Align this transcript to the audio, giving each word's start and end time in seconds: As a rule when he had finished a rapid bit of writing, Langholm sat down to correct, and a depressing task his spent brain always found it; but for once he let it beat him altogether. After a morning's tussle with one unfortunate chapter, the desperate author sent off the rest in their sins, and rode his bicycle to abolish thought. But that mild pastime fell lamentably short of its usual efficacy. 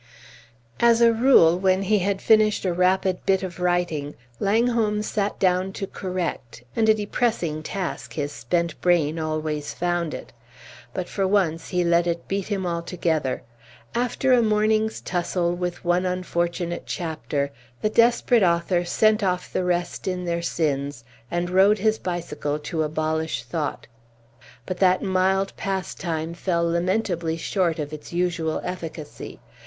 As 0.79 0.99
a 0.99 1.13
rule 1.13 1.59
when 1.59 1.83
he 1.83 1.99
had 1.99 2.23
finished 2.23 2.65
a 2.65 2.73
rapid 2.73 3.23
bit 3.23 3.43
of 3.43 3.59
writing, 3.59 4.15
Langholm 4.39 5.03
sat 5.03 5.37
down 5.37 5.71
to 5.73 5.85
correct, 5.85 6.63
and 6.75 6.89
a 6.89 6.93
depressing 6.95 7.61
task 7.61 8.13
his 8.13 8.31
spent 8.31 8.81
brain 8.81 9.19
always 9.19 9.75
found 9.75 10.15
it; 10.15 10.33
but 10.91 11.07
for 11.07 11.27
once 11.27 11.69
he 11.69 11.83
let 11.83 12.07
it 12.07 12.27
beat 12.27 12.47
him 12.47 12.65
altogether. 12.65 13.43
After 13.93 14.33
a 14.33 14.41
morning's 14.41 15.01
tussle 15.01 15.53
with 15.53 15.85
one 15.85 16.07
unfortunate 16.07 16.87
chapter, 16.87 17.51
the 17.83 17.89
desperate 17.91 18.41
author 18.41 18.83
sent 18.83 19.21
off 19.23 19.53
the 19.53 19.63
rest 19.63 20.07
in 20.07 20.25
their 20.25 20.41
sins, 20.41 21.03
and 21.29 21.47
rode 21.51 21.77
his 21.77 21.99
bicycle 21.99 22.57
to 22.57 22.81
abolish 22.81 23.43
thought. 23.43 23.85
But 24.65 24.77
that 24.79 25.03
mild 25.03 25.55
pastime 25.57 26.33
fell 26.33 26.67
lamentably 26.67 27.37
short 27.37 27.77
of 27.77 27.93
its 27.93 28.11
usual 28.11 28.61
efficacy. 28.63 29.39